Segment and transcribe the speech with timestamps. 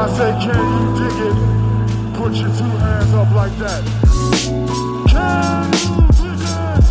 [0.00, 1.36] I say, can you dig it?
[2.16, 3.82] Put your two hands up like that.
[5.10, 6.84] Can you dig it?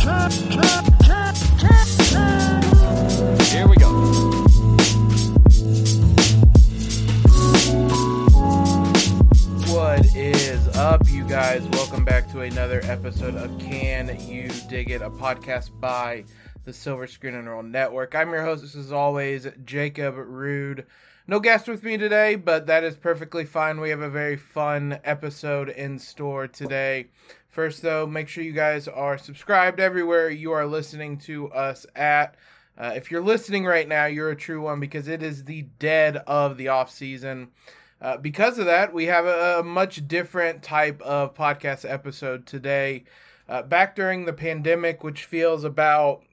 [0.00, 3.38] Can, can, can, can, can.
[3.44, 3.90] Here we go.
[9.72, 11.62] What is up, you guys?
[11.68, 16.24] Welcome back to another episode of Can You Dig It, a podcast by
[16.64, 18.16] the Silver Screen and Roll Network.
[18.16, 20.86] I'm your host, as always, Jacob Rude.
[21.30, 23.80] No guest with me today, but that is perfectly fine.
[23.80, 27.06] We have a very fun episode in store today.
[27.46, 32.34] First, though, make sure you guys are subscribed everywhere you are listening to us at.
[32.76, 36.16] Uh, if you're listening right now, you're a true one because it is the dead
[36.26, 37.50] of the off season.
[38.02, 43.04] Uh, because of that, we have a, a, much different type of podcast episode today.
[43.48, 46.24] Uh, back during the pandemic, which feels about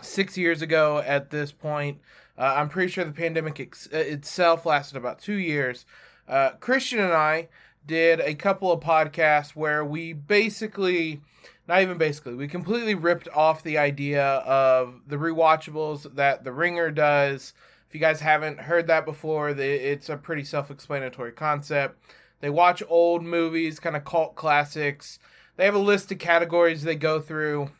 [0.00, 2.00] six years ago at this point,
[2.38, 5.84] uh, I'm pretty sure the pandemic ex- uh, itself lasted about two years.
[6.28, 7.48] Uh, Christian and I
[7.86, 11.20] did a couple of podcasts where we basically,
[11.68, 16.90] not even basically, we completely ripped off the idea of the rewatchables that The Ringer
[16.90, 17.54] does.
[17.88, 22.00] If you guys haven't heard that before, it's a pretty self explanatory concept.
[22.40, 25.18] They watch old movies, kind of cult classics.
[25.56, 27.70] They have a list of categories they go through,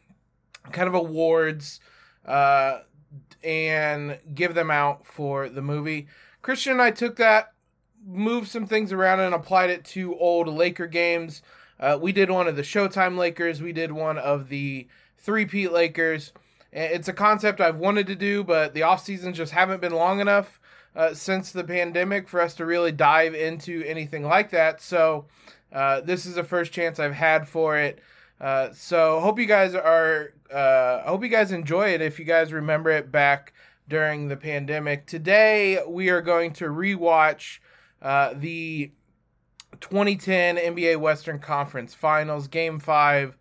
[0.71, 1.81] kind of awards,
[2.27, 2.81] uh,
[3.43, 6.07] and give them out for the movie.
[6.41, 7.53] Christian and I took that,
[8.07, 11.43] moved some things around, and applied it to old Laker games.
[11.79, 14.87] Uh, we did one of the Showtime Lakers, we did one of the
[15.19, 16.33] Three Peat Lakers.
[16.73, 20.21] It's a concept I've wanted to do, but the off seasons just haven't been long
[20.21, 20.59] enough
[20.97, 24.81] uh, since the pandemic for us to really dive into anything like that.
[24.81, 25.27] So
[25.73, 28.01] uh, this is the first chance I've had for it.
[28.43, 30.35] Uh, so hope you guys are.
[30.53, 32.03] Uh, hope you guys enjoy it.
[32.03, 33.53] If you guys remember it back
[33.89, 37.61] during the pandemic, today we are going to rewatch
[38.03, 38.91] uh, the
[39.81, 43.37] 2010 NBA Western Conference Finals, Game Five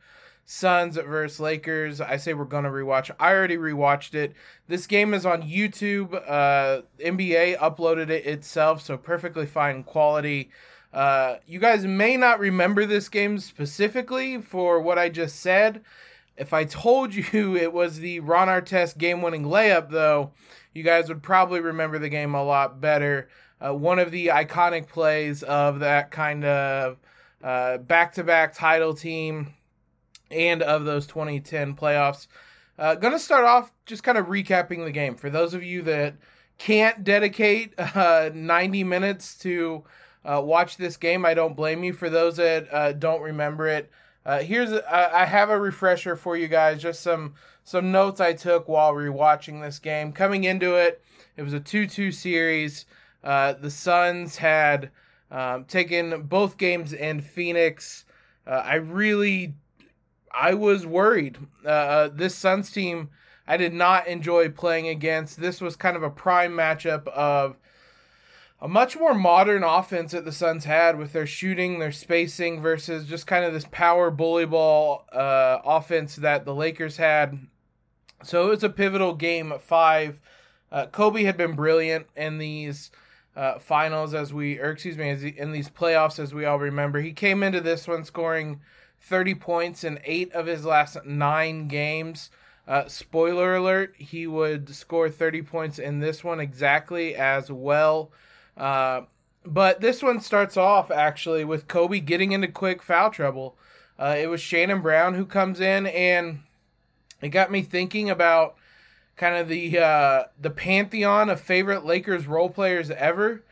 [0.45, 1.99] Suns versus Lakers.
[1.99, 3.09] I say we're gonna rewatch.
[3.19, 4.35] I already rewatched it.
[4.67, 6.13] This game is on YouTube.
[6.13, 10.51] Uh, NBA uploaded it itself, so perfectly fine quality.
[10.93, 15.81] Uh, you guys may not remember this game specifically for what I just said.
[16.37, 20.31] If I told you it was the Ron Artest game-winning layup, though,
[20.73, 23.29] you guys would probably remember the game a lot better.
[23.59, 26.97] Uh, one of the iconic plays of that kind of
[27.43, 29.53] uh, back-to-back title team
[30.29, 32.27] and of those 2010 playoffs.
[32.79, 35.15] Uh, to start off just kind of recapping the game.
[35.15, 36.15] For those of you that
[36.57, 39.83] can't dedicate uh, 90 minutes to
[40.23, 41.93] uh, watch this game, I don't blame you.
[41.93, 43.89] For those that uh, don't remember it,
[44.25, 46.81] uh, here's I have a refresher for you guys.
[46.81, 47.33] Just some
[47.63, 50.11] some notes I took while rewatching this game.
[50.11, 51.01] Coming into it,
[51.37, 52.85] it was a 2-2 series.
[53.23, 54.91] Uh, the Suns had
[55.29, 58.05] um, taken both games in Phoenix.
[58.45, 59.53] I really
[60.33, 61.37] I was worried.
[61.65, 63.09] Uh, uh, this Suns team,
[63.47, 65.39] I did not enjoy playing against.
[65.39, 67.57] This was kind of a prime matchup of
[68.61, 73.07] a much more modern offense that the Suns had with their shooting, their spacing versus
[73.07, 77.39] just kind of this power bully ball uh, offense that the Lakers had.
[78.23, 80.21] So it was a pivotal game at five.
[80.71, 82.91] Uh, Kobe had been brilliant in these
[83.35, 87.01] uh, finals, as we, or excuse me, in these playoffs, as we all remember.
[87.01, 88.61] He came into this one scoring
[89.01, 92.29] 30 points in eight of his last nine games.
[92.67, 98.11] Uh, spoiler alert, he would score 30 points in this one exactly as well.
[98.61, 99.01] Uh,
[99.43, 103.57] but this one starts off actually with Kobe getting into quick foul trouble.
[103.97, 106.41] Uh, it was Shannon Brown who comes in, and
[107.21, 108.55] it got me thinking about
[109.17, 113.43] kind of the uh, the pantheon of favorite Lakers role players ever.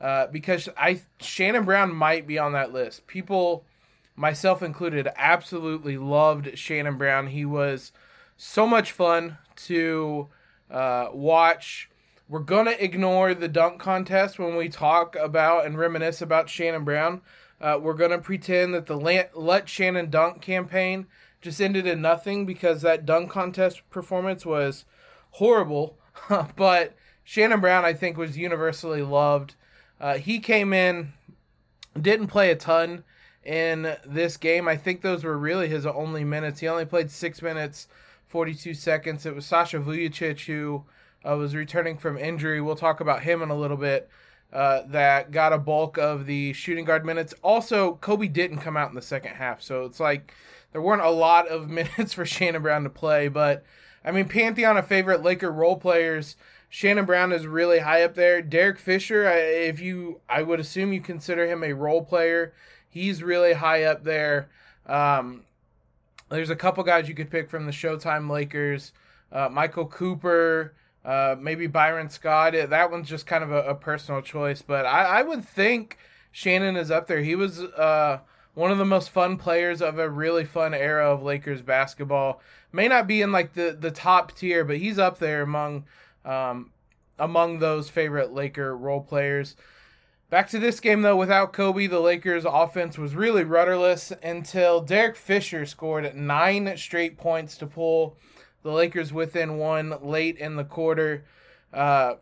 [0.00, 3.06] Uh, because I Shannon Brown might be on that list.
[3.06, 3.64] People
[4.16, 7.28] myself included, absolutely loved Shannon Brown.
[7.28, 7.92] He was
[8.36, 10.28] so much fun to
[10.70, 11.88] uh, watch.
[12.28, 16.82] We're going to ignore the dunk contest when we talk about and reminisce about Shannon
[16.82, 17.20] Brown.
[17.60, 18.96] Uh, we're going to pretend that the
[19.32, 21.06] Let Shannon Dunk campaign
[21.40, 24.84] just ended in nothing because that dunk contest performance was
[25.32, 25.98] horrible.
[26.56, 29.54] but Shannon Brown, I think, was universally loved.
[30.00, 31.12] Uh, he came in,
[31.98, 33.04] didn't play a ton
[33.44, 34.66] in this game.
[34.66, 36.58] I think those were really his only minutes.
[36.58, 37.86] He only played six minutes,
[38.26, 39.24] 42 seconds.
[39.24, 40.84] It was Sasha Vujacic who
[41.28, 42.60] uh, was returning from injury.
[42.60, 44.08] We'll talk about him in a little bit.
[44.52, 47.34] Uh, that got a bulk of the shooting guard minutes.
[47.42, 50.32] Also, Kobe didn't come out in the second half, so it's like
[50.72, 53.28] there weren't a lot of minutes for Shannon Brown to play.
[53.28, 53.64] But
[54.04, 56.36] I mean, pantheon of favorite Laker role players.
[56.68, 58.42] Shannon Brown is really high up there.
[58.42, 62.52] Derek Fisher, if you, I would assume you consider him a role player.
[62.88, 64.48] He's really high up there.
[64.86, 65.44] Um,
[66.28, 68.92] there's a couple guys you could pick from the Showtime Lakers.
[69.30, 70.74] Uh, Michael Cooper,
[71.06, 72.52] uh, maybe Byron Scott.
[72.52, 75.98] That one's just kind of a, a personal choice, but I, I, would think
[76.32, 77.20] Shannon is up there.
[77.20, 78.18] He was uh,
[78.54, 82.40] one of the most fun players of a really fun era of Lakers basketball.
[82.72, 85.84] May not be in like the, the top tier, but he's up there among
[86.24, 86.72] um,
[87.20, 89.54] among those favorite Laker role players.
[90.28, 95.14] Back to this game though, without Kobe, the Lakers' offense was really rudderless until Derek
[95.14, 98.16] Fisher scored nine straight points to pull
[98.66, 101.24] the Lakers within one late in the quarter.
[101.72, 102.14] Uh,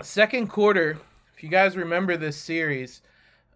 [0.00, 0.98] second quarter,
[1.36, 3.02] if you guys remember this series,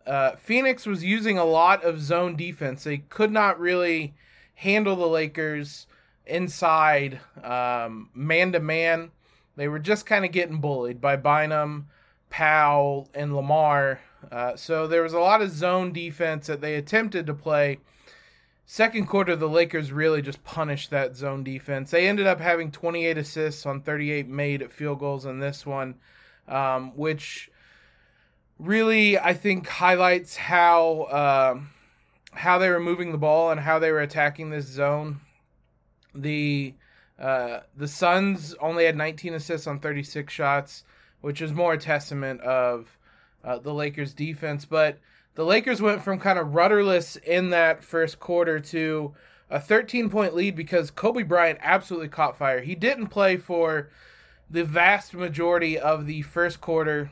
[0.06, 2.82] uh, Phoenix was using a lot of zone defense.
[2.84, 4.14] They could not really
[4.56, 5.86] handle the Lakers
[6.26, 9.12] inside man to man.
[9.54, 11.86] They were just kind of getting bullied by Bynum,
[12.30, 14.00] Pau, and Lamar.
[14.30, 17.78] Uh, so there was a lot of zone defense that they attempted to play.
[18.72, 21.90] Second quarter, the Lakers really just punished that zone defense.
[21.90, 25.96] They ended up having 28 assists on 38 made field goals in this one,
[26.48, 27.50] um, which
[28.58, 31.60] really I think highlights how uh,
[32.32, 35.20] how they were moving the ball and how they were attacking this zone.
[36.14, 36.72] The
[37.18, 40.84] uh, the Suns only had 19 assists on 36 shots,
[41.20, 42.96] which is more a testament of
[43.44, 44.64] uh, the Lakers' defense.
[44.64, 44.98] But
[45.34, 49.14] the Lakers went from kind of rudderless in that first quarter to
[49.48, 52.60] a 13 point lead because Kobe Bryant absolutely caught fire.
[52.60, 53.90] He didn't play for
[54.50, 57.10] the vast majority of the first quarter,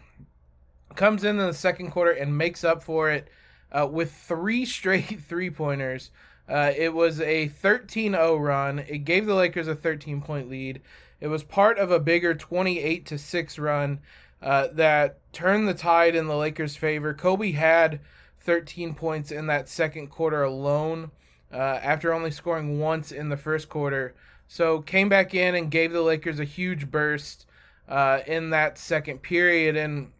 [0.94, 3.28] comes in, in the second quarter and makes up for it
[3.72, 6.10] uh, with three straight three pointers.
[6.48, 8.80] Uh, it was a 13 0 run.
[8.80, 10.80] It gave the Lakers a 13 point lead.
[11.20, 14.00] It was part of a bigger 28 to 6 run
[14.42, 17.14] uh, that turned the tide in the Lakers' favor.
[17.14, 18.00] Kobe had
[18.40, 21.10] 13 points in that second quarter alone
[21.52, 24.14] uh, after only scoring once in the first quarter.
[24.48, 27.46] So came back in and gave the Lakers a huge burst
[27.88, 29.76] uh, in that second period.
[29.76, 30.12] And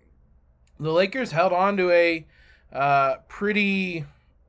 [0.78, 2.26] the Lakers held on to a
[2.72, 4.04] uh, pretty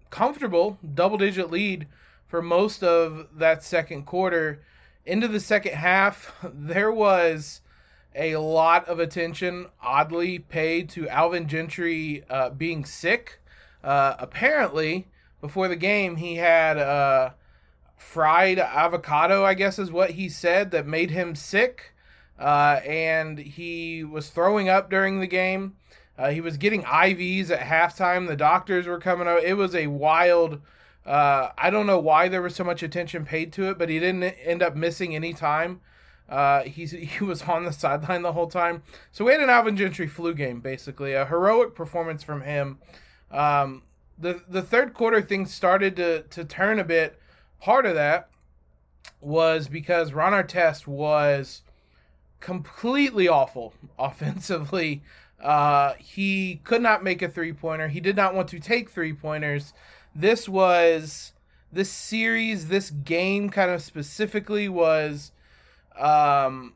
[0.10, 1.88] comfortable double digit lead
[2.28, 4.62] for most of that second quarter.
[5.06, 7.62] Into the second half, there was
[8.16, 13.40] a lot of attention, oddly, paid to Alvin Gentry uh, being sick.
[13.84, 15.08] Uh, apparently,
[15.40, 17.32] before the game, he had uh,
[17.98, 21.94] fried avocado, I guess is what he said, that made him sick.
[22.38, 25.76] Uh, and he was throwing up during the game.
[26.18, 28.28] Uh, he was getting IVs at halftime.
[28.28, 29.44] The doctors were coming out.
[29.44, 30.62] It was a wild.
[31.06, 34.00] Uh, I don't know why there was so much attention paid to it, but he
[34.00, 35.82] didn't end up missing any time.
[36.32, 38.82] Uh, he he was on the sideline the whole time.
[39.12, 42.80] So we had an Alvin Gentry flu game, basically a heroic performance from him.
[43.30, 43.84] Um,
[44.18, 47.20] the the third quarter things started to to turn a bit.
[47.60, 48.30] Part of that
[49.20, 51.62] was because Ron Artest was
[52.40, 55.04] completely awful offensively.
[55.40, 57.88] Uh, he could not make a three pointer.
[57.88, 59.74] He did not want to take three pointers.
[60.16, 61.34] This was
[61.72, 65.32] this series, this game, kind of specifically was
[65.98, 66.74] um,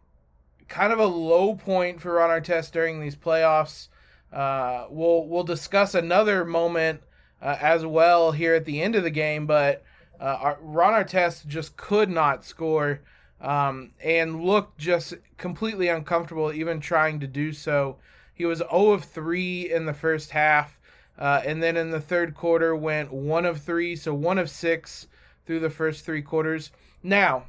[0.67, 3.87] kind of a low point for Ron Artest during these playoffs.
[4.31, 7.01] Uh, we'll we'll discuss another moment
[7.41, 9.83] uh, as well here at the end of the game, but
[10.19, 13.01] uh, Ron Artest just could not score
[13.41, 17.97] um, and looked just completely uncomfortable even trying to do so.
[18.33, 20.79] He was 0 of 3 in the first half,
[21.17, 25.07] uh, and then in the third quarter went 1 of 3, so 1 of 6
[25.45, 26.71] through the first three quarters.
[27.03, 27.45] Now,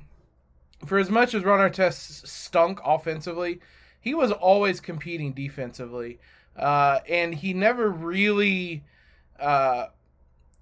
[0.85, 3.61] for as much as Ron Artest stunk offensively,
[4.01, 6.19] he was always competing defensively,
[6.57, 8.85] uh, and he never really.
[9.39, 9.87] Uh,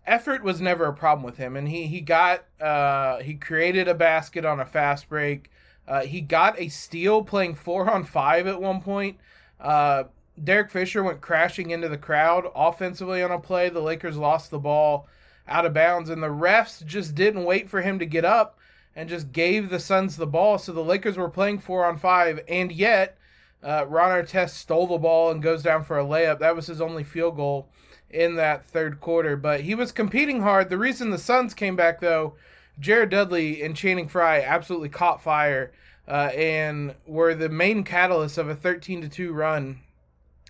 [0.07, 3.95] effort was never a problem with him, and he he got uh, he created a
[3.95, 5.51] basket on a fast break.
[5.87, 9.19] Uh, he got a steal playing four on five at one point.
[9.61, 10.05] Uh,
[10.43, 13.69] Derek Fisher went crashing into the crowd offensively on a play.
[13.69, 15.07] The Lakers lost the ball
[15.47, 18.59] out of bounds, and the refs just didn't wait for him to get up
[18.97, 20.59] and just gave the Suns the ball.
[20.59, 23.17] So the Lakers were playing four on five, and yet
[23.63, 26.39] uh, Ron Artest stole the ball and goes down for a layup.
[26.39, 27.69] That was his only field goal
[28.11, 30.69] in that third quarter, but he was competing hard.
[30.69, 32.35] The reason the Suns came back, though,
[32.79, 35.73] Jared Dudley and Channing Frye absolutely caught fire
[36.07, 39.81] uh, and were the main catalyst of a 13 to 2 run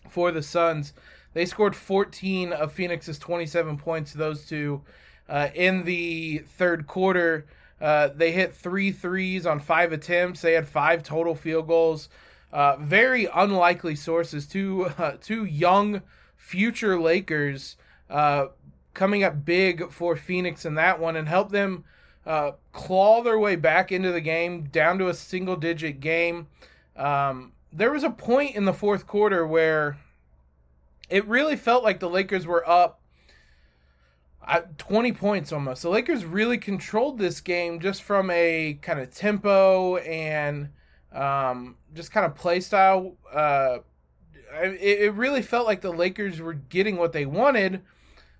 [0.08, 0.92] for the Suns.
[1.32, 4.82] They scored 14 of Phoenix's 27 points, those two,
[5.28, 7.46] uh, in the third quarter.
[7.84, 10.40] Uh, they hit three threes on five attempts.
[10.40, 12.08] They had five total field goals.
[12.54, 16.00] uh, very unlikely sources, two uh, two young
[16.36, 17.76] future Lakers
[18.08, 18.46] uh,
[18.94, 21.84] coming up big for Phoenix in that one and help them
[22.24, 26.46] uh, claw their way back into the game down to a single digit game.
[26.96, 29.98] Um, there was a point in the fourth quarter where
[31.10, 33.00] it really felt like the Lakers were up
[34.46, 35.82] uh, 20 points almost.
[35.82, 40.68] The Lakers really controlled this game just from a kind of tempo and
[41.12, 43.16] um, just kind of play style.
[43.32, 43.78] Uh,
[44.62, 47.82] it, it really felt like the Lakers were getting what they wanted,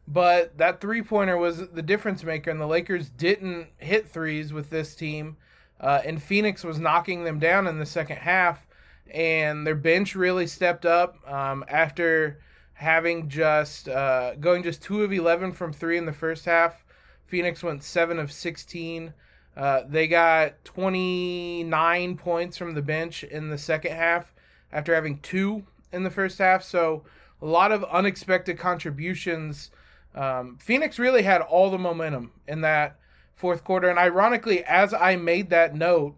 [0.06, 4.70] but that three pointer was the difference maker, and the Lakers didn't hit threes with
[4.70, 5.36] this team.
[5.80, 8.66] Uh, and Phoenix was knocking them down in the second half,
[9.10, 12.40] and their bench really stepped up um, after
[12.74, 16.84] having just uh, going just two of eleven from three in the first half.
[17.26, 19.14] Phoenix went seven of sixteen.
[19.56, 24.32] Uh, they got 29 points from the bench in the second half
[24.72, 26.62] after having two in the first half.
[26.62, 27.04] So
[27.40, 29.70] a lot of unexpected contributions.
[30.14, 32.96] Um, Phoenix really had all the momentum in that
[33.36, 33.88] fourth quarter.
[33.88, 36.16] And ironically, as I made that note,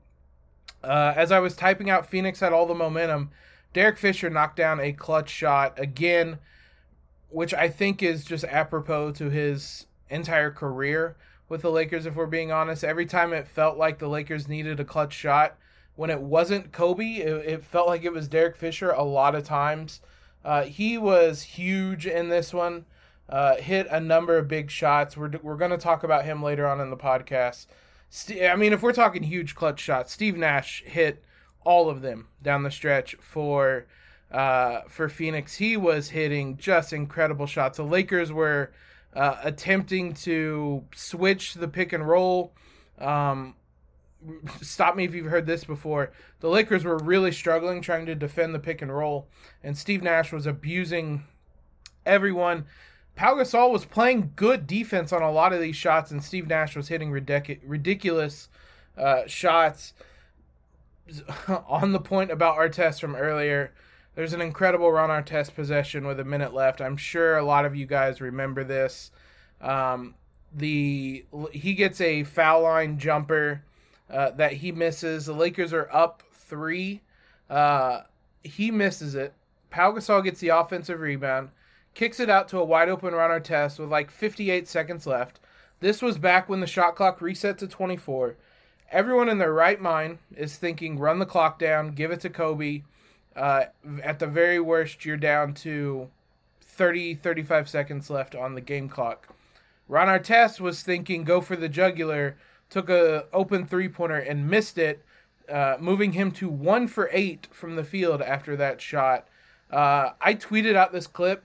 [0.82, 3.30] uh, as I was typing out Phoenix had all the momentum,
[3.76, 6.38] Derek Fisher knocked down a clutch shot again,
[7.28, 11.14] which I think is just apropos to his entire career
[11.50, 12.82] with the Lakers, if we're being honest.
[12.82, 15.58] Every time it felt like the Lakers needed a clutch shot,
[15.94, 19.44] when it wasn't Kobe, it, it felt like it was Derek Fisher a lot of
[19.44, 20.00] times.
[20.42, 22.86] Uh, he was huge in this one,
[23.28, 25.18] uh, hit a number of big shots.
[25.18, 27.66] We're, we're going to talk about him later on in the podcast.
[28.08, 31.22] St- I mean, if we're talking huge clutch shots, Steve Nash hit
[31.66, 33.86] all of them down the stretch for
[34.30, 35.56] uh, for Phoenix.
[35.56, 37.76] He was hitting just incredible shots.
[37.76, 38.72] The Lakers were
[39.14, 42.52] uh, attempting to switch the pick and roll.
[42.98, 43.54] Um,
[44.62, 46.12] stop me if you've heard this before.
[46.40, 49.28] The Lakers were really struggling trying to defend the pick and roll,
[49.62, 51.24] and Steve Nash was abusing
[52.04, 52.66] everyone.
[53.16, 56.76] Pau Gasol was playing good defense on a lot of these shots, and Steve Nash
[56.76, 58.48] was hitting ridic- ridiculous
[58.96, 59.94] uh, shots.
[61.68, 63.72] on the point about Artest from earlier,
[64.14, 66.80] there's an incredible Ron Artest possession with a minute left.
[66.80, 69.10] I'm sure a lot of you guys remember this.
[69.60, 70.14] Um,
[70.54, 73.62] the he gets a foul line jumper
[74.10, 75.26] uh, that he misses.
[75.26, 77.02] The Lakers are up three.
[77.50, 78.02] Uh,
[78.42, 79.34] he misses it.
[79.70, 81.50] Pau Gasol gets the offensive rebound,
[81.94, 85.40] kicks it out to a wide open Ron Artest with like 58 seconds left.
[85.80, 88.36] This was back when the shot clock reset to 24.
[88.90, 92.82] Everyone in their right mind is thinking, run the clock down, give it to Kobe
[93.36, 93.64] uh,
[94.02, 96.08] at the very worst, you're down to
[96.62, 99.28] 30, 35 seconds left on the game clock.
[99.88, 102.36] Ron Artest was thinking go for the jugular,
[102.70, 105.04] took a open three pointer and missed it,
[105.50, 109.28] uh, moving him to one for eight from the field after that shot.
[109.70, 111.44] Uh, I tweeted out this clip.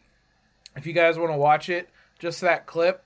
[0.75, 3.03] If you guys want to watch it, just that clip.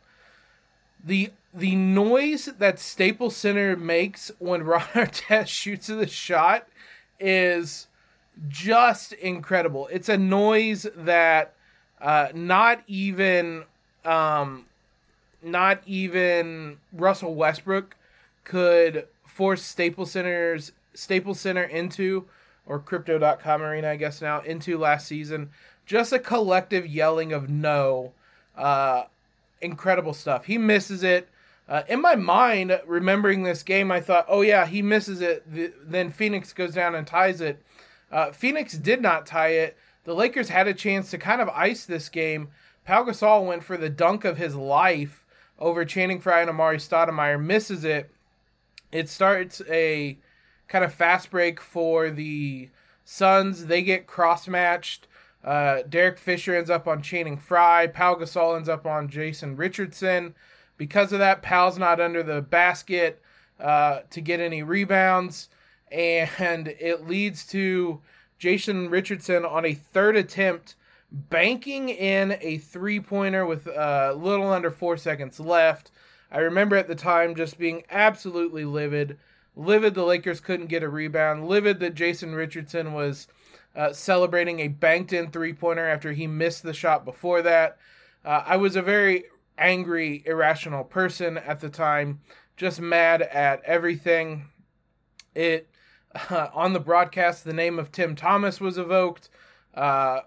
[1.06, 6.68] The the noise that Staples Center makes when Ron Artest shoots the shot
[7.20, 7.88] is
[8.50, 9.88] just incredible.
[9.92, 11.54] It's a noise that
[12.02, 13.64] uh, not even
[14.04, 14.66] um,
[15.42, 17.96] not even Russell Westbrook
[18.44, 22.26] could force Staples Center's Staples Center into
[22.66, 25.52] or crypto.com arena I guess now into last season.
[25.86, 28.14] Just a collective yelling of no.
[28.58, 29.04] Uh,
[29.66, 30.46] incredible stuff.
[30.46, 31.30] He misses it.
[31.68, 35.52] Uh, in my mind, remembering this game, I thought, oh yeah, he misses it.
[35.52, 37.62] The, then Phoenix goes down and ties it.
[38.12, 39.78] Uh, Phoenix did not tie it.
[40.04, 42.50] The Lakers had a chance to kind of ice this game.
[42.86, 45.26] Pau Gasol went for the dunk of his life
[45.58, 48.12] over Channing Frye and Amar'e Stoudemire, misses it.
[48.92, 50.20] It starts a
[50.68, 52.70] kind of fast break for the
[53.04, 53.66] Suns.
[53.66, 55.08] They get cross matched.
[55.46, 57.88] Uh, Derek Fisher ends up on Channing Frye.
[57.88, 60.36] Pau Gasol ends up on Jason Richardson.
[60.76, 63.22] Because of that, Pau's not under the basket
[63.60, 65.48] uh, to get any rebounds
[65.92, 68.02] and it leads to
[68.38, 70.76] Jason Richardson on a third attempt
[71.12, 75.92] banking in a three pointer with a uh, little under four seconds left.
[76.32, 79.18] I remember at the time just being absolutely livid.
[79.56, 81.48] Livid the Lakers couldn't get a rebound.
[81.48, 83.28] Livid that Jason Richardson was
[83.76, 87.78] uh, celebrating a banked in three pointer after he missed the shot before that.
[88.24, 89.26] Uh, I was a very
[89.58, 92.22] angry, irrational person at the time,
[92.58, 94.48] just mad at everything.
[95.34, 95.70] It
[96.30, 99.30] uh, on the broadcast, the name of Tim Thomas was evoked.
[99.74, 100.22] Uh,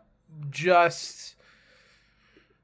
[0.50, 1.36] just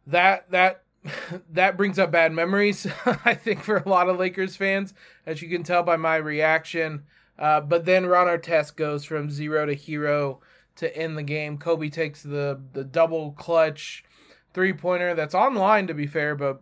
[0.07, 0.83] that that
[1.51, 2.87] that brings up bad memories.
[3.25, 4.95] I think for a lot of Lakers fans,
[5.27, 7.05] as you can tell by my reaction.
[7.39, 10.41] Uh, but then Ron Artest goes from zero to hero
[10.77, 11.59] to end the game.
[11.59, 14.05] Kobe takes the the double clutch
[14.53, 16.61] three pointer that's online to be fair, but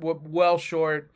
[0.00, 1.10] well short.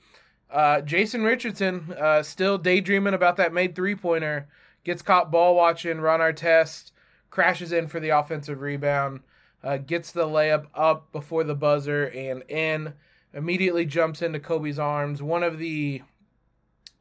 [0.50, 4.48] Uh, Jason Richardson uh, still daydreaming about that made three pointer.
[4.84, 6.00] Gets caught ball watching.
[6.00, 6.92] Ron Artest
[7.30, 9.20] crashes in for the offensive rebound.
[9.62, 12.94] Uh, gets the layup up before the buzzer and in.
[13.34, 15.22] Immediately jumps into Kobe's arms.
[15.22, 16.02] One of the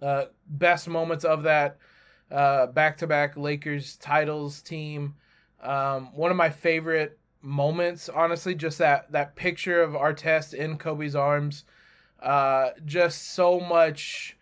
[0.01, 1.77] uh, best moments of that
[2.29, 5.15] back to back Lakers titles team.
[5.61, 11.15] Um, one of my favorite moments, honestly, just that that picture of Artest in Kobe's
[11.15, 11.65] arms.
[12.21, 14.35] Uh, just so much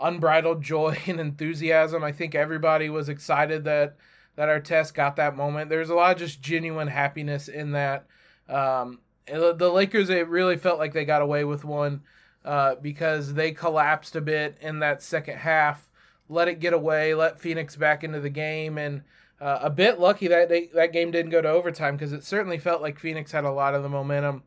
[0.00, 2.04] unbridled joy and enthusiasm.
[2.04, 3.96] I think everybody was excited that
[4.36, 5.68] that Artest got that moment.
[5.68, 8.06] There's a lot of just genuine happiness in that.
[8.48, 12.02] Um, the Lakers, it really felt like they got away with one
[12.44, 15.88] uh, because they collapsed a bit in that second half,
[16.28, 19.02] let it get away, let Phoenix back into the game, and
[19.42, 22.58] uh, a bit lucky that they, that game didn't go to overtime because it certainly
[22.58, 24.44] felt like Phoenix had a lot of the momentum.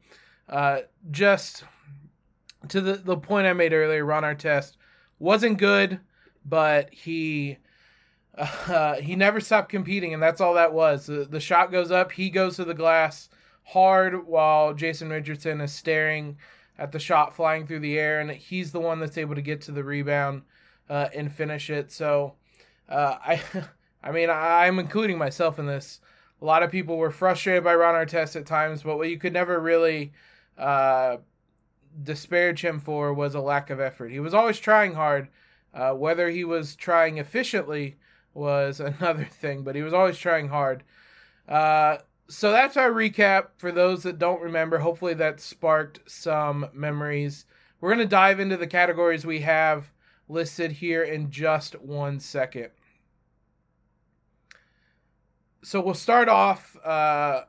[0.48, 0.80] Uh,
[1.12, 1.66] just
[2.70, 4.78] to the, the point I made earlier, Ron Artest
[5.20, 6.00] wasn't good,
[6.46, 7.58] but he
[8.38, 11.08] uh, he never stopped competing, and that's all that was.
[11.08, 13.28] The, the shot goes up, he goes to the glass
[13.64, 16.38] hard while Jason Richardson is staring
[16.80, 19.60] at the shot flying through the air, and he's the one that's able to get
[19.64, 20.44] to the rebound
[20.90, 21.92] uh, and finish it.
[21.92, 22.36] So
[22.88, 23.42] uh, I.
[24.06, 26.00] I mean, I'm including myself in this.
[26.42, 29.34] A lot of people were frustrated by Ron Artest at times, but what you could
[29.34, 30.14] never really
[30.60, 31.18] uh,
[32.04, 34.12] disparage him for was a lack of effort.
[34.12, 35.30] He was always trying hard.
[35.74, 37.98] Uh, whether he was trying efficiently
[38.34, 40.84] was another thing, but he was always trying hard.
[41.50, 41.98] Uh,
[42.28, 44.78] so that's our recap for those that don't remember.
[44.78, 47.46] Hopefully, that sparked some memories.
[47.82, 49.92] We're going to dive into the categories we have
[50.30, 52.70] listed here in just one second
[55.66, 57.42] so we'll start off uh,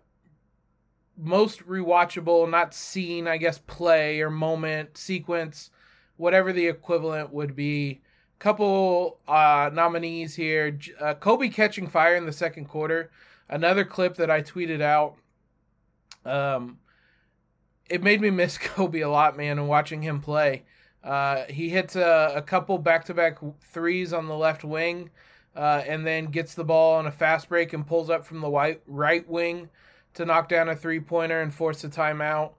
[1.19, 5.71] most rewatchable, not seen, I guess, play or moment, sequence,
[6.17, 8.01] whatever the equivalent would be.
[8.39, 13.11] Couple uh, nominees here: uh, Kobe catching fire in the second quarter.
[13.51, 15.17] Another clip that I tweeted out.
[16.25, 16.79] Um,
[17.91, 20.65] it made me miss Kobe a lot, man, and watching him play.
[21.05, 25.11] Uh, he hits a, a couple back-to-back threes on the left wing
[25.57, 28.49] uh, and then gets the ball on a fast break and pulls up from the
[28.49, 29.71] white, right wing
[30.15, 32.53] to knock down a three pointer and force a timeout.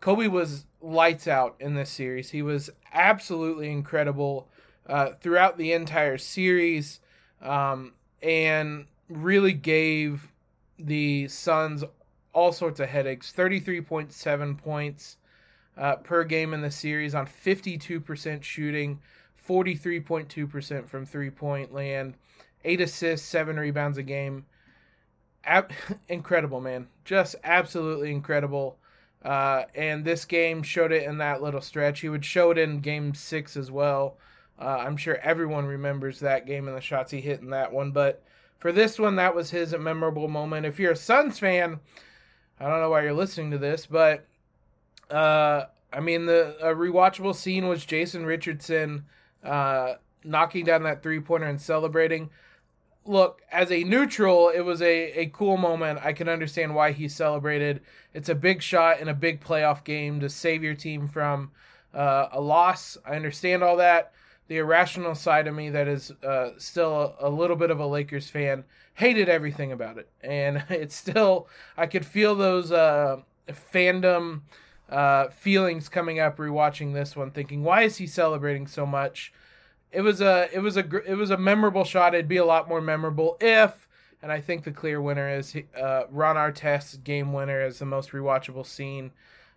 [0.00, 2.30] Kobe was lights out in this series.
[2.30, 4.48] He was absolutely incredible
[4.86, 7.00] uh, throughout the entire series
[7.42, 10.32] um, and really gave
[10.78, 11.82] the Suns
[12.32, 15.16] all sorts of headaches 33.7 points
[15.76, 19.00] uh, per game in the series on 52% shooting,
[19.48, 22.14] 43.2% from three point land
[22.64, 24.46] eight assists, seven rebounds a game.
[25.44, 25.72] Ab-
[26.08, 26.88] incredible, man.
[27.04, 28.78] Just absolutely incredible.
[29.22, 32.00] Uh, and this game showed it in that little stretch.
[32.00, 34.16] He would show it in game six as well.
[34.60, 37.92] Uh, I'm sure everyone remembers that game and the shots he hit in that one.
[37.92, 38.22] But
[38.58, 40.66] for this one, that was his memorable moment.
[40.66, 41.78] If you're a Suns fan,
[42.58, 44.26] I don't know why you're listening to this, but
[45.10, 49.04] uh, I mean, the a rewatchable scene was Jason Richardson
[49.44, 49.94] uh,
[50.24, 52.30] knocking down that three pointer and celebrating
[53.08, 56.00] look, as a neutral, it was a, a cool moment.
[56.04, 57.80] I can understand why he celebrated.
[58.12, 61.50] It's a big shot in a big playoff game to save your team from
[61.94, 62.98] uh, a loss.
[63.06, 64.12] I understand all that.
[64.48, 67.86] The irrational side of me that is uh, still a, a, little bit of a
[67.86, 70.08] Lakers fan hated everything about it.
[70.20, 73.22] And it's still, I could feel those uh,
[73.72, 74.42] fandom
[74.90, 79.32] uh, feelings coming up rewatching this one, thinking, why is he celebrating so much?
[79.92, 82.14] It was a it was a it was a memorable shot.
[82.14, 83.88] It'd be a lot more memorable if,
[84.22, 88.10] and I think the clear winner is uh, Ron Artest's game winner as the most
[88.10, 89.12] rewatchable scene.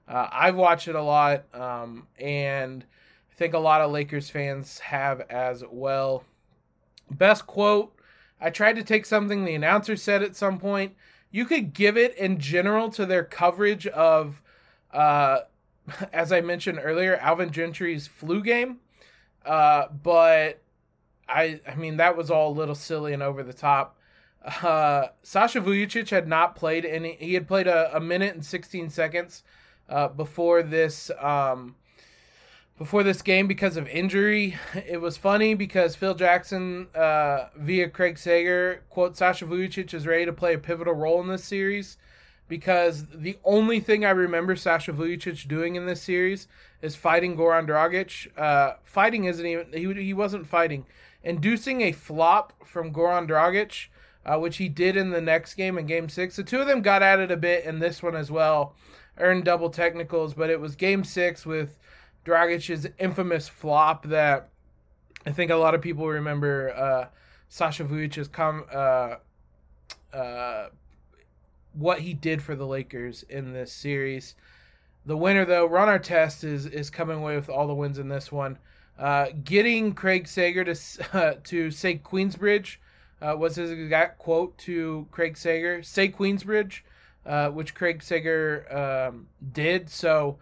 [0.08, 2.86] Uh, I've watched it a lot, um, and
[3.32, 6.24] I think a lot of Lakers fans have as well.
[7.10, 7.94] Best quote:
[8.40, 10.96] I tried to take something the announcer said at some point.
[11.34, 14.42] You could give it in general to their coverage of,
[14.94, 15.42] uh,
[16.14, 18.80] as I mentioned earlier, Alvin Gentry's flu game
[19.46, 20.62] uh, but
[21.28, 23.98] I I mean that was all a little silly and over the top.
[24.64, 27.16] Uh, Sasha Vujacic had not played any.
[27.20, 29.44] He had played a, a minute and 16 seconds
[29.88, 31.76] uh, before this um,
[32.78, 34.58] before this game because of injury.
[34.74, 40.26] It was funny because Phil Jackson uh, via Craig Sager quote Sasha Vujacic is ready
[40.26, 41.98] to play a pivotal role in this series
[42.52, 46.50] because the only thing I remember Sasha Vujacic doing in this series
[46.82, 48.28] is fighting Goran Dragic.
[48.38, 50.86] Uh, fighting isn't even he he wasn't fighting.
[51.24, 53.88] inducing a flop from Goran Dragic,
[54.26, 56.36] uh, which he did in the next game in Game Six.
[56.36, 58.76] The two of them got at it a bit in this one as well,
[59.18, 61.80] earned double technicals, but it was Game Six with
[62.26, 64.50] Dragic's infamous flop that
[65.26, 66.76] I think a lot of people remember.
[66.76, 67.06] Uh,
[67.48, 69.16] Sasha Vujacic's com uh,
[70.14, 70.68] uh,
[71.74, 74.36] what he did for the Lakers in this series.
[75.06, 78.32] The winner, though, Ron Artest is is coming away with all the wins in this
[78.32, 78.58] one.
[79.00, 80.76] Uh, getting Craig Sager to
[81.14, 82.78] uh, to say Queensbridge
[83.22, 85.82] uh, was his exact quote to Craig Sager.
[85.82, 86.82] Say Queensbridge,
[87.26, 89.90] uh, which Craig Sager um, did.
[89.90, 90.38] So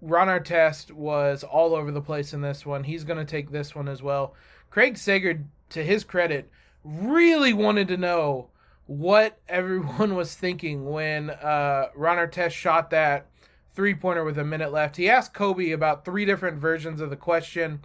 [0.00, 2.84] Ron Artest was all over the place in this one.
[2.84, 4.34] He's going to take this one as well.
[4.70, 6.50] Craig Sager, to his credit,
[6.84, 8.48] really wanted to know
[8.88, 13.26] what everyone was thinking when uh, Ron Artest shot that
[13.74, 14.96] three pointer with a minute left.
[14.96, 17.82] He asked Kobe about three different versions of the question.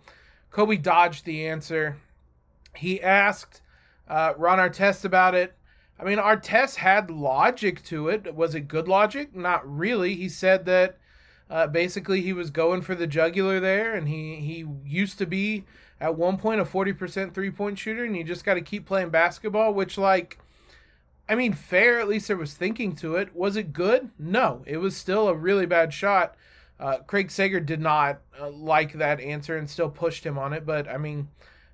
[0.49, 1.97] Kobe dodged the answer.
[2.75, 3.61] He asked
[4.07, 5.53] uh, Ron Artest about it.
[5.99, 8.33] I mean, Artest had logic to it.
[8.33, 9.35] Was it good logic?
[9.35, 10.15] Not really.
[10.15, 10.97] He said that
[11.49, 15.65] uh, basically he was going for the jugular there, and he, he used to be
[15.99, 19.09] at one point a 40% three point shooter, and you just got to keep playing
[19.09, 20.39] basketball, which, like,
[21.27, 21.99] I mean, fair.
[21.99, 23.36] At least there was thinking to it.
[23.36, 24.09] Was it good?
[24.19, 26.36] No, it was still a really bad shot.
[26.79, 30.65] Uh, Craig Sager did not uh, like that answer and still pushed him on it.
[30.65, 31.29] But I mean,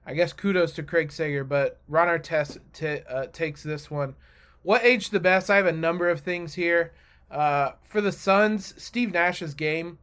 [0.06, 1.44] I guess kudos to Craig Sager.
[1.44, 4.16] But Ron Artest t- uh, takes this one.
[4.62, 5.50] What aged the best?
[5.50, 6.94] I have a number of things here.
[7.32, 10.00] Uh, for the Suns, Steve Nash's game,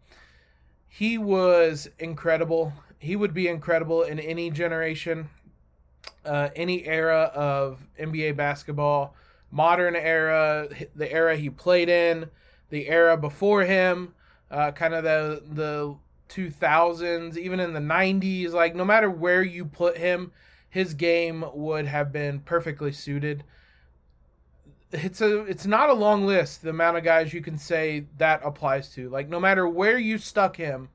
[0.89, 2.73] he was incredible.
[2.99, 5.29] He would be incredible in any generation,
[6.25, 9.15] uh, any era of NBA basketball
[9.51, 12.29] modern era, the era he played in,
[12.71, 14.15] the era before him,
[14.51, 15.97] uh, kind of the the
[16.29, 18.53] 2000s, even in the 90s.
[18.53, 20.33] Like no matter where you put him,
[20.69, 23.45] his game would have been perfectly suited.
[24.93, 28.41] It's a it's not a long list the amount of guys you can say that
[28.45, 29.09] applies to.
[29.09, 30.89] Like no matter where you stuck him,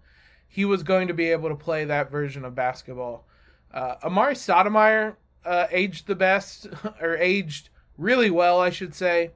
[0.47, 3.25] he was going to be able to play that version of basketball.
[3.73, 6.67] Uh, Amar'e Stoudemire uh, aged the best
[7.01, 7.69] or aged
[8.01, 9.31] really well, I should say.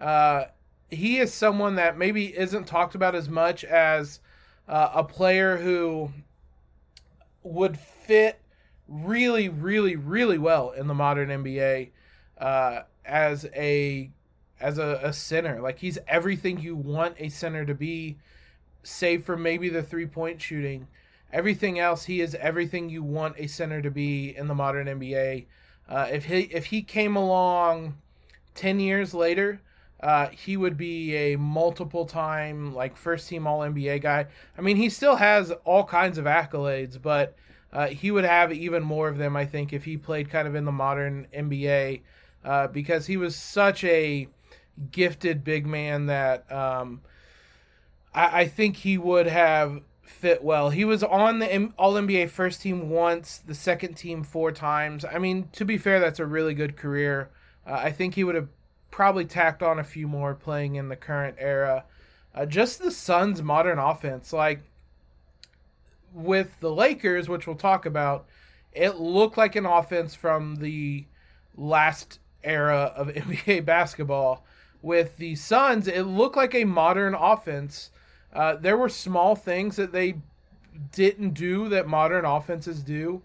[0.00, 0.44] Uh,
[0.90, 4.20] he is someone that maybe isn't talked about as much as
[4.68, 6.10] uh, a player who
[7.42, 8.40] would fit
[8.88, 11.90] really, really, really well in the modern NBA
[12.38, 14.10] uh, as a
[14.60, 15.60] as a, a center.
[15.60, 18.16] Like he's everything you want a center to be,
[18.82, 20.88] save for maybe the three point shooting.
[21.32, 25.44] Everything else, he is everything you want a center to be in the modern NBA.
[25.88, 27.96] Uh, if he if he came along
[28.58, 29.60] 10 years later,
[30.00, 34.26] uh, he would be a multiple time, like, first team All NBA guy.
[34.56, 37.36] I mean, he still has all kinds of accolades, but
[37.72, 40.54] uh, he would have even more of them, I think, if he played kind of
[40.54, 42.02] in the modern NBA,
[42.44, 44.28] uh, because he was such a
[44.90, 47.00] gifted big man that um,
[48.12, 50.70] I, I think he would have fit well.
[50.70, 55.04] He was on the All NBA first team once, the second team four times.
[55.04, 57.30] I mean, to be fair, that's a really good career.
[57.68, 58.48] Uh, I think he would have
[58.90, 61.84] probably tacked on a few more playing in the current era.
[62.34, 64.62] Uh, just the Suns' modern offense, like
[66.12, 68.26] with the Lakers, which we'll talk about,
[68.72, 71.04] it looked like an offense from the
[71.56, 74.44] last era of NBA basketball.
[74.80, 77.90] With the Suns, it looked like a modern offense.
[78.32, 80.16] Uh, there were small things that they
[80.92, 83.22] didn't do that modern offenses do.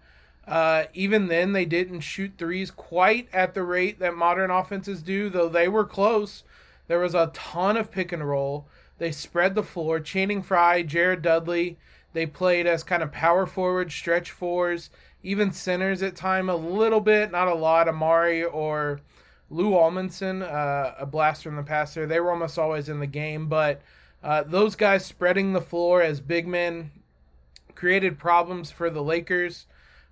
[0.48, 5.30] Uh, even then, they didn't shoot threes quite at the rate that modern offenses do,
[5.30, 6.44] though they were close.
[6.88, 8.66] There was a ton of pick and roll.
[8.98, 10.00] They spread the floor.
[10.00, 11.78] Channing Frye, Jared Dudley,
[12.14, 14.90] they played as kind of power forward, stretch fours,
[15.24, 17.88] even centers at time a little bit, not a lot.
[17.88, 19.00] Amar'e or
[19.50, 22.06] Lou Amundson, uh, a blast from the past there.
[22.06, 23.82] They were almost always in the game, but
[24.24, 26.92] uh, those guys spreading the floor as big men
[27.76, 29.66] created problems for the Lakers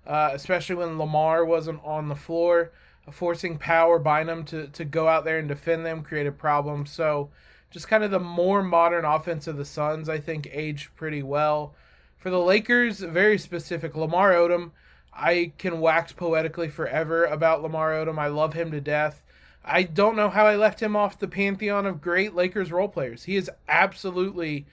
[0.06, 2.72] uh, especially when Lamar wasn't on the floor,
[3.10, 6.90] forcing Power Bynum to, to go out there and defend them created problems.
[6.90, 7.30] So,
[7.70, 11.74] just kind of the more modern offense of the Suns, I think, aged pretty well.
[12.18, 13.96] For the Lakers, very specific.
[13.96, 14.70] Lamar Odom,
[15.12, 18.18] I can wax poetically forever about Lamar Odom.
[18.18, 19.22] I love him to death.
[19.64, 23.24] I don't know how I left him off the pantheon of great Lakers role players.
[23.24, 24.66] He is absolutely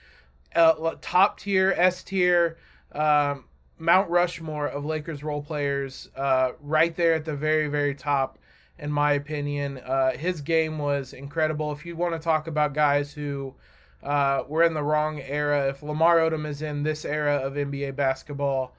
[0.54, 2.56] uh, top tier, S tier.
[2.92, 3.44] Um,
[3.80, 8.38] Mount Rushmore of Lakers role players, uh, right there at the very, very top,
[8.78, 9.78] in my opinion.
[9.78, 11.72] Uh, his game was incredible.
[11.72, 13.54] If you want to talk about guys who
[14.02, 17.96] uh, were in the wrong era, if Lamar Odom is in this era of NBA
[17.96, 18.74] basketball,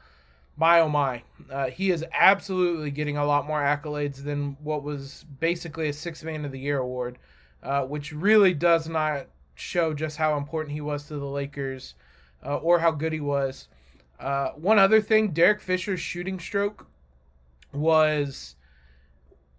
[0.56, 5.26] my oh my, uh, he is absolutely getting a lot more accolades than what was
[5.40, 7.18] basically a Six Man of the Year award,
[7.64, 11.96] uh, which really does not show just how important he was to the Lakers
[12.46, 13.68] uh, or how good he was.
[14.22, 16.86] Uh, one other thing, Derek Fisher's shooting stroke
[17.74, 18.56] was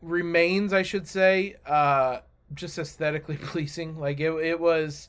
[0.01, 2.19] remains, I should say, uh,
[2.55, 3.99] just aesthetically pleasing.
[3.99, 5.09] Like it, it was,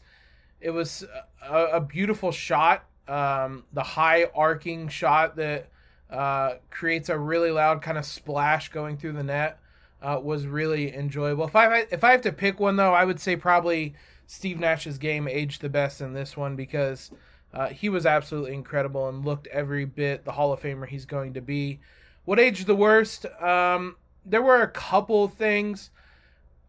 [0.60, 1.06] it was
[1.48, 2.86] a, a beautiful shot.
[3.08, 5.70] Um, the high arcing shot that
[6.10, 9.60] uh, creates a really loud kind of splash going through the net
[10.02, 11.46] uh, was really enjoyable.
[11.46, 13.94] If I if I have to pick one though, I would say probably
[14.28, 17.12] Steve Nash's game aged the best in this one because
[17.54, 21.34] uh, he was absolutely incredible and looked every bit the Hall of Famer he's going
[21.34, 21.80] to be.
[22.26, 23.26] What aged the worst?
[23.42, 25.92] Um, there were a couple things.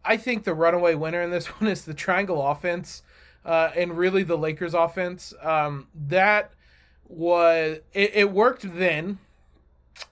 [0.03, 3.01] I think the runaway winner in this one is the triangle offense,
[3.43, 5.33] uh, and really the Lakers offense.
[5.41, 6.51] Um, that
[7.07, 9.17] was it, it worked then,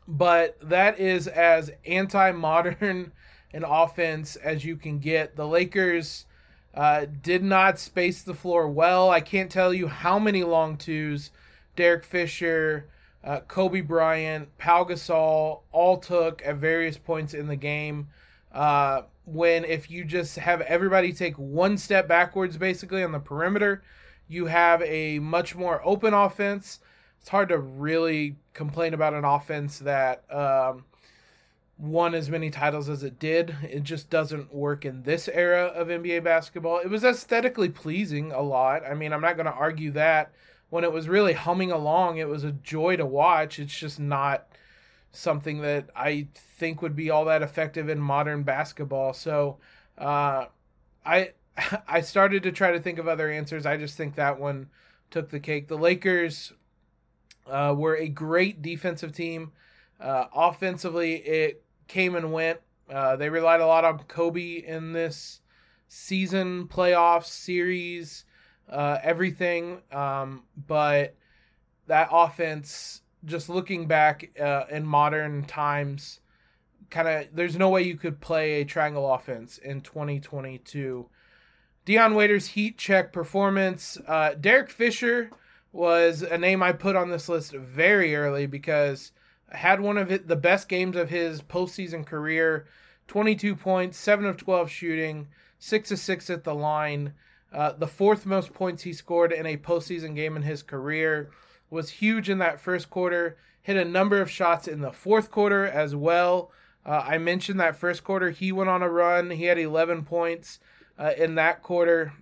[0.07, 3.11] but that is as anti-modern
[3.53, 5.35] an offense as you can get.
[5.35, 6.25] The Lakers
[6.73, 9.09] uh, did not space the floor well.
[9.09, 11.31] I can't tell you how many long twos
[11.75, 12.87] Derek Fisher,
[13.23, 18.07] uh, Kobe Bryant, Pau Gasol all took at various points in the game.
[18.51, 23.83] Uh, when if you just have everybody take one step backwards, basically on the perimeter,
[24.27, 26.79] you have a much more open offense.
[27.21, 30.83] It's hard to really complain about an offense that um,
[31.83, 33.55] won as many titles as it did.
[33.69, 36.79] It just doesn't work in this era of NBA basketball.
[36.79, 38.85] It was aesthetically pleasing a lot.
[38.85, 40.31] I mean, I'm not going to argue that.
[40.69, 43.59] When it was really humming along, it was a joy to watch.
[43.59, 44.47] It's just not
[45.11, 49.13] something that I think would be all that effective in modern basketball.
[49.13, 49.57] So,
[49.97, 50.45] uh,
[51.05, 51.33] I
[51.87, 53.65] I started to try to think of other answers.
[53.65, 54.69] I just think that one
[55.11, 55.67] took the cake.
[55.67, 56.53] The Lakers
[57.45, 59.51] uh, were a great defensive team.
[59.99, 62.59] Uh, offensively, it came and went.
[62.89, 65.41] Uh, they relied a lot on Kobe in this
[65.87, 68.25] season, playoffs, series,
[68.69, 69.81] uh, everything.
[69.91, 71.15] Um, but
[71.87, 76.19] that offense, just looking back uh, in modern times,
[76.89, 81.09] kind of there's no way you could play a triangle offense in 2022.
[81.85, 83.97] Dion Waiters' heat check performance.
[84.07, 85.29] Uh, Derek Fisher
[85.71, 89.11] was a name I put on this list very early because
[89.53, 92.65] had one of the best games of his postseason career
[93.07, 95.27] 22 points, 7 of 12 shooting,
[95.59, 97.13] 6 of 6 at the line.
[97.51, 101.29] Uh, the fourth most points he scored in a postseason game in his career
[101.69, 103.37] was huge in that first quarter.
[103.61, 106.51] Hit a number of shots in the fourth quarter as well.
[106.85, 109.29] Uh, I mentioned that first quarter he went on a run.
[109.31, 110.59] He had 11 points
[110.97, 112.13] uh, in that quarter,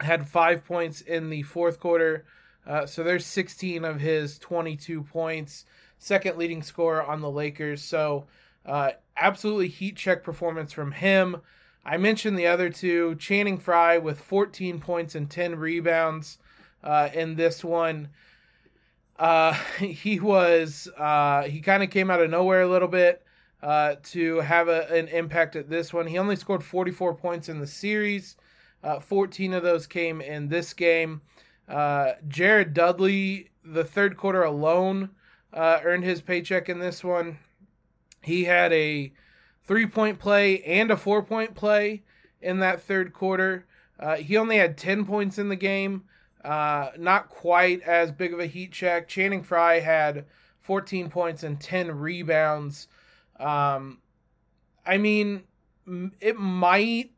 [0.00, 2.24] had five points in the fourth quarter.
[2.66, 5.64] Uh, so there's 16 of his 22 points
[5.98, 7.82] second leading scorer on the Lakers.
[7.82, 8.26] So,
[8.68, 11.38] uh, absolutely heat check performance from him.
[11.84, 16.38] I mentioned the other two Channing Frye with 14 points and 10 rebounds
[16.84, 18.08] uh, in this one.
[19.18, 23.22] Uh, he was, uh, he kind of came out of nowhere a little bit
[23.62, 26.06] uh, to have a, an impact at this one.
[26.06, 28.36] He only scored 44 points in the series,
[28.84, 31.22] uh, 14 of those came in this game.
[32.28, 35.10] Jared Dudley, the third quarter alone,
[35.52, 37.38] uh, earned his paycheck in this one.
[38.22, 39.12] He had a
[39.64, 42.02] three point play and a four point play
[42.40, 43.66] in that third quarter.
[43.98, 46.04] Uh, he only had 10 points in the game.
[46.44, 49.08] Uh, not quite as big of a heat check.
[49.08, 50.24] Channing Frye had
[50.60, 52.86] 14 points and 10 rebounds.
[53.40, 53.98] Um,
[54.86, 55.44] I mean,
[56.20, 57.10] it might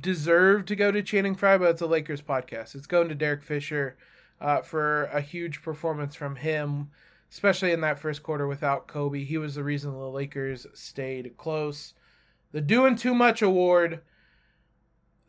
[0.00, 2.74] deserve to go to Channing Frye, but it's a Lakers podcast.
[2.74, 3.96] It's going to Derek Fisher
[4.40, 6.90] uh, for a huge performance from him
[7.32, 9.24] especially in that first quarter without Kobe.
[9.24, 11.94] He was the reason the Lakers stayed close.
[12.52, 14.02] The Doing Too Much award,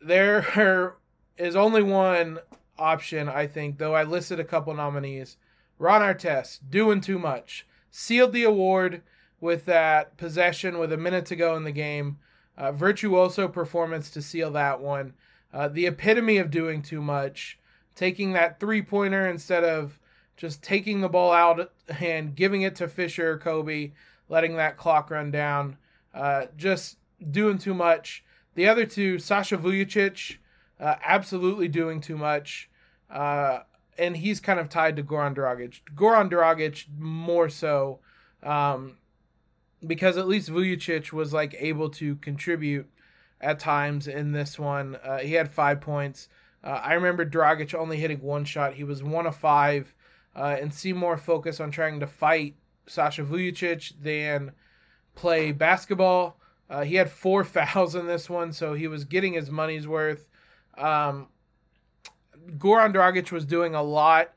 [0.02, 0.96] there
[1.38, 2.40] is only one
[2.78, 5.38] option, I think, though I listed a couple nominees.
[5.78, 9.00] Ron Artest, Doing Too Much, sealed the award
[9.40, 12.18] with that possession with a minute to go in the game.
[12.56, 15.14] Uh, virtuoso performance to seal that one.
[15.54, 17.58] Uh, the epitome of doing too much,
[17.94, 19.98] taking that three pointer instead of
[20.36, 23.92] just taking the ball out and giving it to Fisher, Kobe,
[24.28, 25.76] letting that clock run down,
[26.12, 26.98] uh, just
[27.30, 28.24] doing too much.
[28.54, 30.36] The other two, Sasha Vujacic,
[30.80, 32.70] uh, absolutely doing too much.
[33.10, 33.60] Uh,
[33.96, 35.80] and he's kind of tied to Goran Dragic.
[35.94, 38.00] Goran Dragic more so,
[38.42, 38.96] um,
[39.86, 42.88] because at least Vujacic was like able to contribute
[43.40, 44.96] at times in this one.
[44.96, 46.28] Uh, he had five points.
[46.62, 48.74] Uh, I remember Dragic only hitting one shot.
[48.74, 49.94] He was one of five
[50.36, 52.54] uh, and see more focus on trying to fight
[52.86, 54.52] Sasha Vujacic than
[55.14, 56.38] play basketball.
[56.68, 60.28] Uh, he had four fouls in this one, so he was getting his money's worth.
[60.76, 61.28] Um,
[62.58, 64.32] Goran Dragic was doing a lot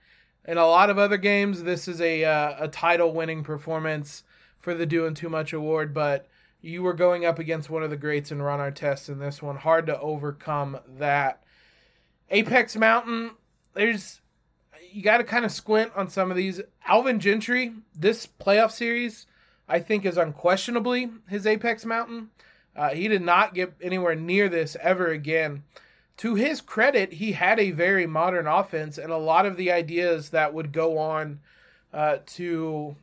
[0.46, 1.64] in a lot of other games.
[1.64, 4.24] This is a uh, a title winning performance
[4.60, 6.28] for the Doing Too Much award, but
[6.62, 9.58] you were going up against one of the greats in Ron Artest in this one.
[9.58, 11.44] Hard to overcome that.
[12.30, 13.32] Apex Mountain,
[13.74, 14.22] there's
[14.92, 16.62] you got to kind of squint on some of these.
[16.86, 19.26] Alvin Gentry, this playoff series,
[19.68, 22.30] I think is unquestionably his Apex Mountain.
[22.76, 25.64] Uh, he did not get anywhere near this ever again.
[26.18, 30.30] To his credit, he had a very modern offense, and a lot of the ideas
[30.32, 31.40] that would go on
[31.94, 32.96] uh, to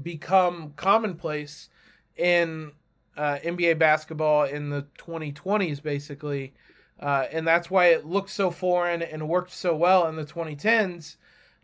[0.00, 1.68] become commonplace
[2.16, 2.72] in
[3.16, 6.54] uh, NBA basketball in the 2020s, basically.
[7.02, 11.16] Uh, and that's why it looked so foreign and worked so well in the 2010s.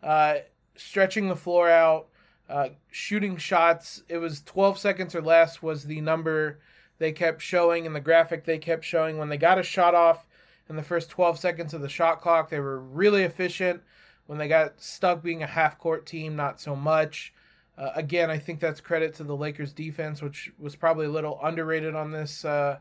[0.03, 0.35] Uh,
[0.75, 2.07] stretching the floor out,
[2.49, 4.03] uh, shooting shots.
[4.09, 6.59] It was 12 seconds or less was the number
[6.97, 10.27] they kept showing in the graphic they kept showing when they got a shot off
[10.69, 12.49] in the first 12 seconds of the shot clock.
[12.49, 13.81] They were really efficient.
[14.27, 17.33] When they got stuck being a half court team, not so much.
[17.77, 21.39] Uh, again, I think that's credit to the Lakers defense, which was probably a little
[21.41, 22.43] underrated on this.
[22.43, 22.77] Uh,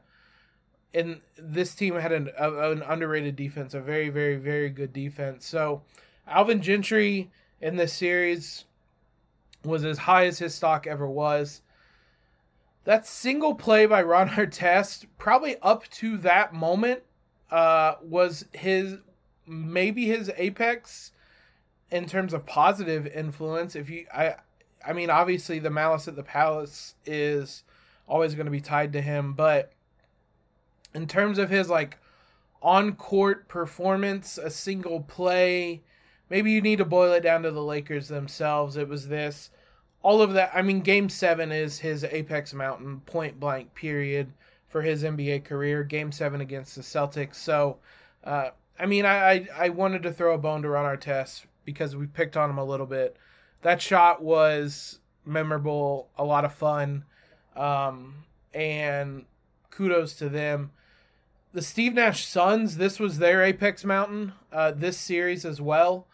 [0.95, 5.47] and this team had an, a, an underrated defense, a very, very, very good defense.
[5.47, 5.83] So,
[6.27, 8.65] Alvin Gentry in this series
[9.65, 11.63] was as high as his stock ever was.
[12.85, 17.03] That single play by Ron Artest, probably up to that moment,
[17.51, 18.97] uh, was his
[19.47, 21.13] maybe his apex
[21.91, 23.75] in terms of positive influence.
[23.75, 24.37] If you, I,
[24.87, 27.65] I mean, obviously the malice at the palace is
[28.07, 29.73] always going to be tied to him, but
[30.95, 31.99] in terms of his like
[32.63, 35.83] on court performance, a single play,
[36.29, 38.77] maybe you need to boil it down to the Lakers themselves.
[38.77, 39.51] It was this.
[40.03, 40.51] All of that.
[40.55, 44.33] I mean, game seven is his Apex Mountain point blank period
[44.69, 45.85] for his NBA career.
[45.85, 47.37] Game seven against the Celtics.
[47.37, 47.79] So,
[48.25, 51.97] uh, I mean, I, I, I wanted to throw a bone to Ron Artest because
[51.97, 53.17] we picked on him a little bit.
[53.63, 57.05] That shot was memorable, a lot of fun,
[57.57, 58.15] um,
[58.55, 59.25] and
[59.71, 60.71] kudos to them.
[61.59, 66.07] The Steve Nash Suns, this was their Apex Mountain, uh, this series as well.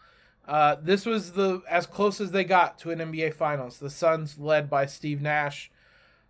[0.47, 3.77] Uh, this was the as close as they got to an NBA Finals.
[3.77, 5.69] The Suns, led by Steve Nash,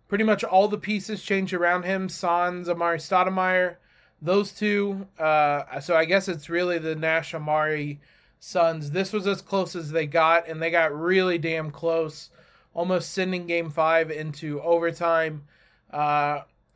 [0.06, 2.10] pretty much all the pieces changed around him.
[2.10, 3.76] Sans, Amar'e Stoudemire,
[4.20, 5.06] those two.
[5.18, 7.96] Uh, so I guess it's really the Nash Amar'e
[8.38, 8.90] Suns.
[8.90, 12.28] This was as close as they got, and they got really damn close,
[12.74, 15.44] almost sending Game Five into overtime.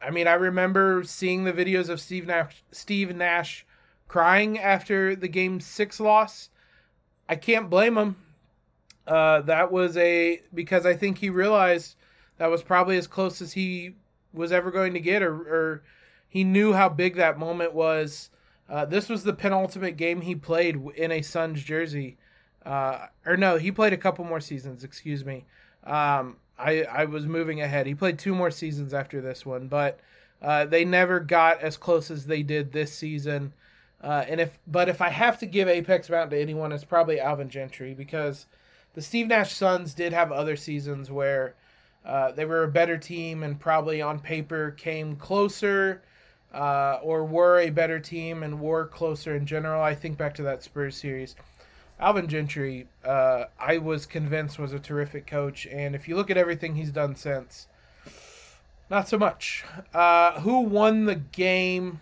[0.03, 3.67] I mean, I remember seeing the videos of Steve Nash, Steve Nash
[4.09, 6.51] crying after the Game Six loss.
[7.29, 8.17] I can't blame him.
[9.07, 11.97] Uh, that was a because I think he realized
[12.39, 13.95] that was probably as close as he
[14.33, 15.83] was ever going to get, or, or
[16.29, 18.31] he knew how big that moment was.
[18.69, 22.17] Uh, this was the penultimate game he played in a Suns jersey.
[22.65, 24.85] Uh, or no, he played a couple more seasons.
[24.85, 25.45] Excuse me.
[25.85, 27.87] Um, I I was moving ahead.
[27.87, 30.01] He played two more seasons after this one, but
[30.42, 33.53] uh, they never got as close as they did this season.
[34.03, 37.20] Uh, and if but if I have to give Apex Mountain to anyone, it's probably
[37.20, 38.46] Alvin Gentry because
[38.94, 41.55] the Steve Nash Suns did have other seasons where
[42.05, 46.03] uh, they were a better team and probably on paper came closer
[46.55, 49.83] uh, or were a better team and were closer in general.
[49.83, 51.37] I think back to that Spurs series.
[52.01, 56.39] Alvin Gentry, uh, I was convinced was a terrific coach, and if you look at
[56.39, 57.69] everything he's done since,
[58.89, 59.67] not so much.
[59.93, 62.01] Uh, who won the game?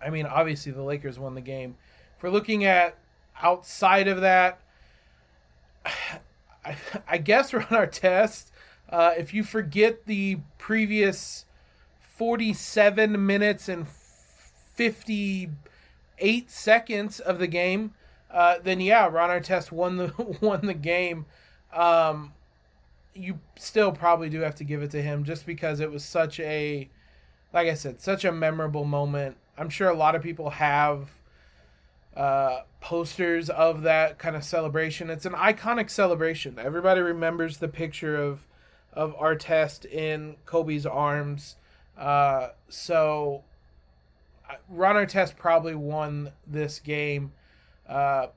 [0.00, 1.74] I mean, obviously the Lakers won the game.
[2.16, 2.96] If we're looking at
[3.42, 4.60] outside of that,
[6.64, 6.76] I,
[7.08, 8.52] I guess we're on Artest.
[8.88, 11.44] Uh, if you forget the previous
[11.98, 17.94] 47 minutes and 58 seconds of the game,
[18.32, 21.26] uh, then yeah, Ron Artest won the won the game.
[21.72, 22.32] Um,
[23.14, 26.40] you still probably do have to give it to him just because it was such
[26.40, 26.88] a,
[27.52, 29.36] like I said, such a memorable moment.
[29.58, 31.10] I'm sure a lot of people have
[32.16, 35.10] uh, posters of that kind of celebration.
[35.10, 36.58] It's an iconic celebration.
[36.58, 38.46] Everybody remembers the picture of
[38.92, 41.56] of Artest in Kobe's arms.
[41.96, 43.42] Uh, so
[44.68, 47.32] Ron Artest probably won this game.
[47.92, 48.28] Uh,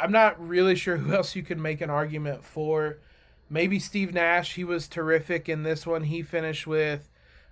[0.00, 2.98] I'm not really sure who else you could make an argument for.
[3.48, 4.54] Maybe Steve Nash.
[4.54, 6.04] He was terrific in this one.
[6.04, 7.08] He finished with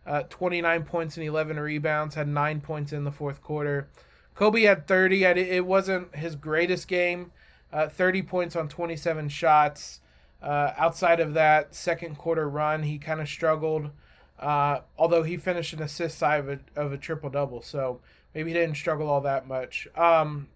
[0.07, 3.89] uh, 29 points and 11 rebounds, had nine points in the fourth quarter.
[4.35, 5.25] Kobe had 30.
[5.25, 7.31] It wasn't his greatest game.
[7.73, 10.01] uh, 30 points on 27 shots.
[10.43, 13.91] Uh, outside of that second quarter run, he kind of struggled.
[14.39, 18.01] Uh, although he finished an assist side of a, of a triple double, so
[18.35, 19.89] maybe he didn't struggle all that much.
[19.97, 20.49] Um,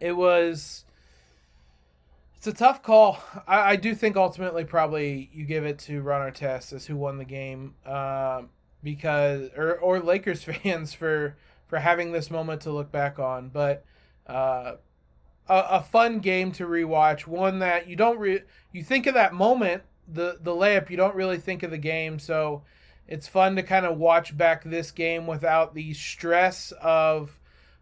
[0.00, 0.84] it was
[2.36, 3.18] it's a tough call.
[3.46, 7.18] I, I, do think ultimately probably you give it to Ron Artest as who won
[7.18, 8.42] the game, uh,
[8.82, 11.36] because or or Lakers fans for
[11.66, 13.48] for having this moment to look back on.
[13.48, 13.84] But
[14.26, 14.74] uh,
[15.48, 17.26] a, a fun game to rewatch.
[17.26, 18.42] One that you don't re-
[18.72, 20.90] you think of that moment, the the layup.
[20.90, 22.62] You don't really think of the game, so
[23.08, 27.38] it's fun to kind of watch back this game without the stress of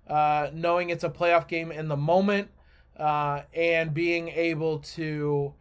[0.08, 2.48] uh, knowing it's a playoff game in the moment
[2.96, 5.52] uh, and being able to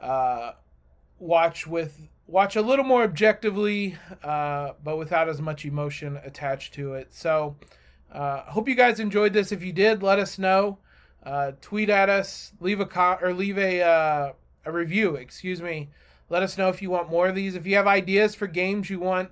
[0.00, 0.52] uh,
[1.18, 6.94] watch with watch a little more objectively, uh, but without as much emotion attached to
[6.94, 7.12] it.
[7.14, 7.56] So,
[8.12, 9.50] uh, hope you guys enjoyed this.
[9.50, 10.78] If you did, let us know.
[11.22, 15.14] Uh, tweet at us, leave a con- or leave a a review.
[15.14, 15.88] Excuse me.
[16.30, 17.54] Let us know if you want more of these.
[17.54, 19.30] If you have ideas for games you want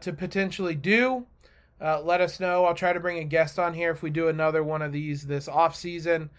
[0.00, 1.26] to potentially do,
[1.80, 2.64] uh, let us know.
[2.64, 5.26] I'll try to bring a guest on here if we do another one of these
[5.26, 6.30] this off season.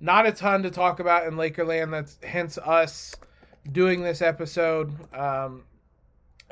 [0.00, 1.90] Not a ton to talk about in Lakerland.
[1.90, 3.14] That's hence us
[3.70, 4.92] doing this episode.
[5.14, 5.64] Um,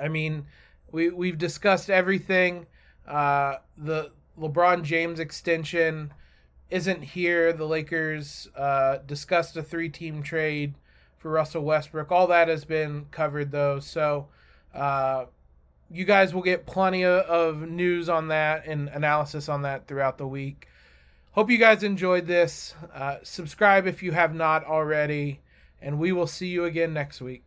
[0.00, 0.46] I mean,
[0.92, 2.66] we we've discussed everything.
[3.06, 6.12] Uh, the LeBron James extension
[6.70, 7.52] isn't here.
[7.52, 10.74] The Lakers uh, discussed a three-team trade
[11.18, 12.10] for Russell Westbrook.
[12.10, 14.28] All that has been covered though, so
[14.74, 15.26] uh,
[15.90, 20.26] you guys will get plenty of, news on that and analysis on that throughout the
[20.26, 20.68] week.
[21.32, 22.74] Hope you guys enjoyed this.
[22.94, 25.40] Uh, subscribe if you have not already
[25.80, 27.42] and we will see you again next week.